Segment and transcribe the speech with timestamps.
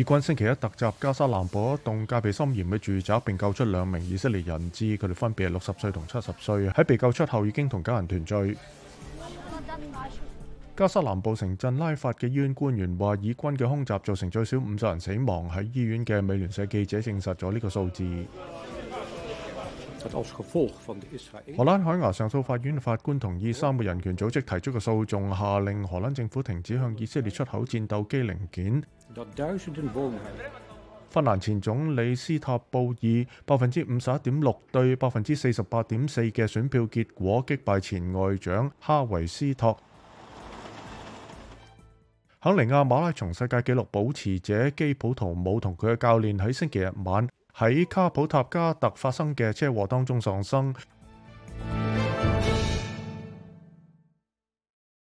[0.00, 6.66] 以军星期一突袭加沙南部一栋戒备森严嘅住宅，并救出两名以色列人质，佢哋分别六十岁同七十岁。
[6.70, 8.56] 喺被救出后，已经同家人团聚。
[10.74, 15.50] 加沙南部城镇拉法嘅医院官员话，以军嘅空袭造成最少五十人死亡。
[15.50, 18.02] 喺医院嘅美联社记者证实咗呢个数字。
[21.58, 28.82] 荷兰海牙上诉法院法官同意三个人权组织提出嘅诉讼，下令荷兰政府停止向以色列出口战斗机零件。
[31.10, 39.76] 芬蘭前總理斯塔布以百分之五十一點六對百分之四十八點四嘅選票結果擊敗前外長哈維斯托。
[42.40, 50.74] 肯尼亞馬拉松世界紀錄保持者基普圖姆同佢嘅教練喺星期日晚喺卡普塔加特發生嘅車禍當中喪生。